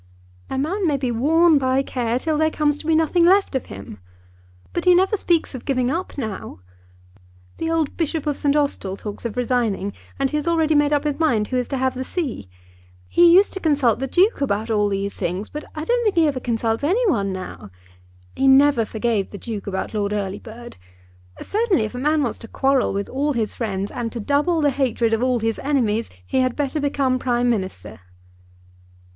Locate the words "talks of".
8.97-9.37